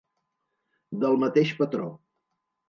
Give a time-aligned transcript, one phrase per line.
[1.03, 1.91] Del mateix patró.